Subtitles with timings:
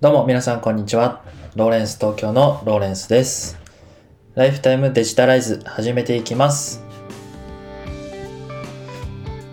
[0.00, 1.20] どうも皆さんこんにちは。
[1.56, 3.58] ローレンス東京のローレンスです。
[4.34, 6.82] ライフタイムデジタライズ始めていきます。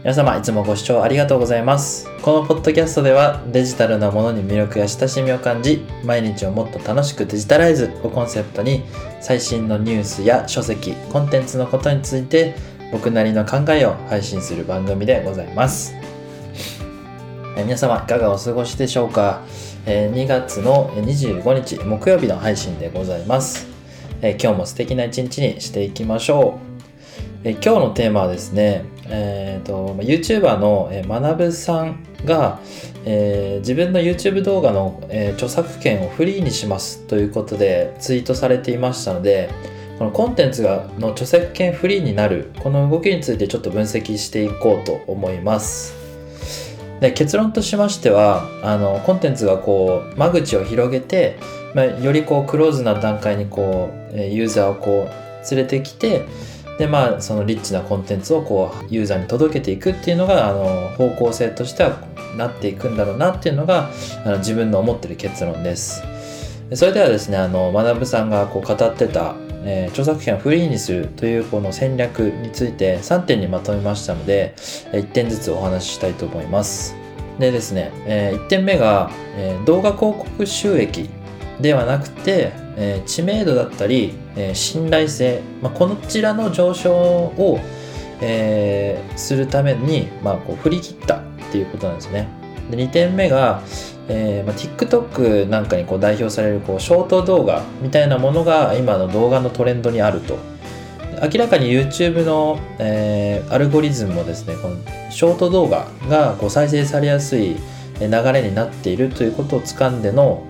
[0.04, 2.07] 皆様いつもご視聴ありがとうございます。
[2.21, 8.86] このポッドキャストではデジタルなものに魅力や親しみを感じ、毎日をもっと楽しくデジタライズをコンセプトに
[9.20, 12.55] 最新のニュースや書籍、コンテンツのことについて
[12.93, 15.93] 僕なりの考えを配信する番組でございます。
[17.57, 19.41] えー皆様いかがお過ごしでしょうか、
[19.87, 23.65] えー2月の25日木曜日の配信でございます、
[24.21, 26.59] えー今日も素敵な一日にしていきましょ
[27.43, 32.59] う、えー今日のテーマはですね、えーとまあ YouTuber の、えー、まなぶさんが、
[33.05, 39.49] えー自分の YouTube 動画の、えー著作権をフリーにしますということでツイートされていましたので
[39.98, 46.06] このコンテンツがの著作権フリーになるこの動きについてちょっと分析していこうと思います。
[46.99, 51.37] で結論としましてはあのコンテンツがこう間口を広げて、
[51.75, 56.26] まあ、よりこうクローズな段階にこうユーザーをこう連れてきて
[56.79, 61.99] でまあそのリッチなコンテンツをこうユーザーに届けていくっていうのがあの方向性としては
[62.35, 63.89] なっていくんだろうなっていうのが
[64.25, 66.03] あの自分の思ってる結論です。
[66.73, 69.35] それではですねあの学さんがこう語ってた、
[69.69, 74.56] えー著作権をフリーにするというこの戦略について3点にまとめましたので
[74.94, 76.96] え1点ずつお話ししたいと思います。
[77.38, 81.07] でですね、え1点目が、え動画広告収益
[81.62, 87.59] ではなくて、え知名度だったり、え信頼性、まあ、こちらの上昇を、
[88.22, 92.28] えするために、まあ、こう振り切ったっていうことなんですね。
[92.72, 93.62] で2点目が、
[94.09, 100.38] えーまあ、TikTok なんかにこう代表されるこうショート動画みたいなものが今の動画のトレンドにあると。
[101.19, 104.75] 明らかに YouTube の、えーアルゴリズムもですねこの
[105.09, 107.56] ショート動画がこう再生されやすい
[108.00, 110.46] 流れになっているということを掴んでの,、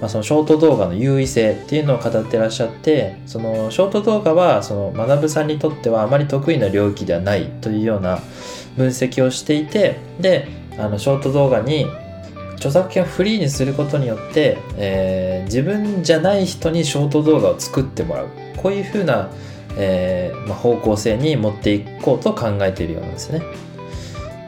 [0.00, 8.20] まあそのショート動画の優位性っていうのを語ってらっしゃってそのショート動画はその学さんにとってはあまり得意な領域ではないというような
[8.76, 11.86] 分析をしていてであのショート動画に
[12.62, 19.28] 著作権をフリーにすることによって、えー自分じゃない人にショート動画を作ってもらうこういうふうな、
[19.76, 23.42] えーまあ、方向性に持っていこうと考えているようなんですね。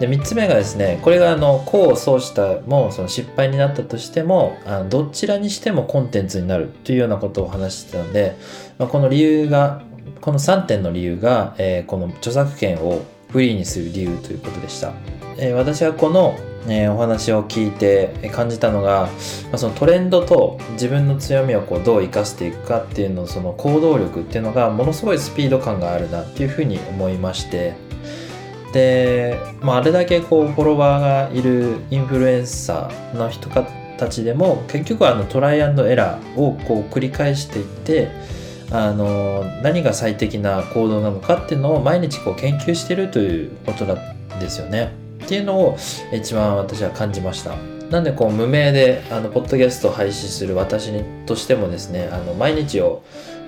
[0.00, 8.36] で3つ目がですねこれがあの功を奏したもその失敗になったとしてもあのどちらにしてもコンテンツになるというようなことを話してたので、
[8.78, 9.82] まあ、この理由が
[10.20, 14.92] この3点の理由が、えーこの著作権をフリーにする理由ということでした。
[15.38, 16.36] え私はこの、
[16.66, 19.08] えーお話を聞いて感じたのが、ま
[19.52, 27.74] あ、そのトレンドと自分の強みをこうどう生かしていくかっていうのその行動力っていうのがものすごいスピード感があるなっていうふうに思いまして
[28.72, 38.10] で、まあ、あれだけこうフォロワーがいるインフルエンサーの人たちでも結局あのトライアンドエラーをこう繰り返していって
[38.70, 45.03] あの何が最適な行動なのかっていうのを毎日こう研究してるということなんですよね。
[45.24, 45.78] っていうのを
[46.12, 47.56] 一番私は感じました。
[47.90, 50.90] なんでこう無名であのポッドキャストを配信する私
[51.26, 53.02] としてもですねあの毎日を、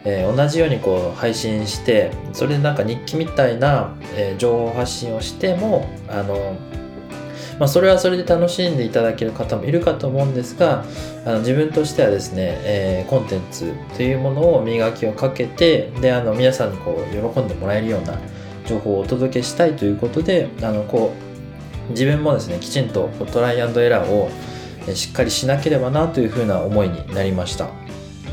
[0.04, 6.56] えー同じようにこう配信してそれでなんか日記みたいな、えー情報発信をしてもあの、
[7.58, 10.84] まあ、それはそれで楽しんでいただける方もいるかと思うんですが
[11.24, 18.18] あの自分としてはですね、えーコンテンツというものを磨きをかけてであの皆さんにこう喜んでもらえるような
[18.66, 21.25] 情報をお届けしたいということであのこう
[21.90, 24.30] 自分もですねきちんとトライアンドエラーを
[24.94, 27.68] しっかりしなければなというふうな思いになりました。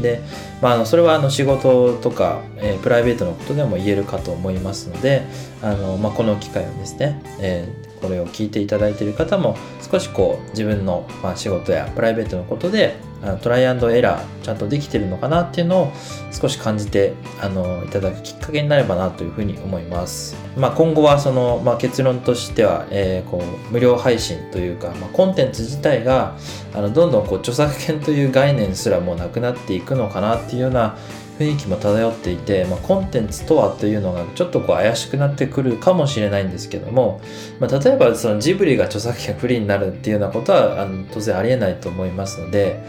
[0.01, 0.21] で、
[0.61, 5.21] まあ、それはあの仕事とか、えープライベートのことでも言えるかと思いますので
[5.61, 9.55] あの、まあ、この機会をですね、えーこれを聞いていただいている方も
[9.89, 12.97] 少しこう自分の、まあ、仕事やプライベートのことで
[13.41, 15.91] トライアンドエラーちゃんとできてるのかなっていうのを
[16.31, 26.35] 少し感じてあのいただくきっかけになればなというふうに思います、まあ、今後はその、まあ、結論としては、えーこう無料配信というか、まあ、コンテンツ自体が
[26.73, 30.97] あのどんどんこう著作権という概念すらもうなくなっていくのかなっていうような
[31.39, 37.21] 雰囲気も漂っていて、まあ、コンテンツとはというのがちょっとこう怪しくなってくるかもしれないんですけども、
[37.59, 42.83] まあ、例えばそのジブリが著作権フリーになるっていうようなことはあの当然ありえないと思いますので、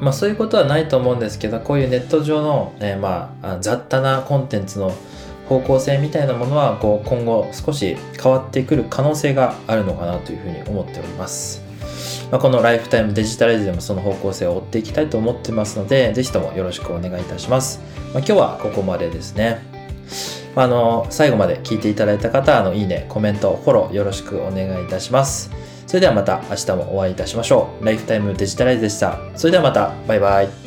[0.00, 4.94] まあ、そういうことはないと思うんですけどこういうネット上の、えま、あ雑多なコンテンツの
[5.48, 11.71] 方向性みたいなものはこう今後少し変わってくる可能性があるのかなというふうに思っております。
[12.32, 17.80] まあ、このライフタイムデジタライズでもその方向性を追っていきたいと思ってますので、ぜひともよろしくお願いいたします。
[18.12, 19.60] まあ、今日はここまでですね。
[20.56, 25.50] あの最後まで聞いていただいた方はあのいいねコメントフォローよろしくお願いいたします
[25.92, 27.84] それではまた明日もお会いいたしましょう。
[27.84, 29.18] ライフタイムデジタライズでした。
[29.36, 30.61] それではまた、バイバイ。